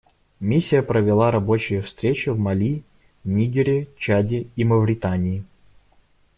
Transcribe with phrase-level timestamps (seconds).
[0.39, 2.81] Миссия провела рабочие встречи в Мали,
[3.23, 5.43] Нигере, Чаде и Мавритании.